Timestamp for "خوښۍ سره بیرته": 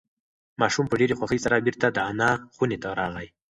1.19-1.87